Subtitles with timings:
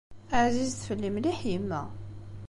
[0.43, 1.81] Ԑzizet fell-i mliḥ yemma.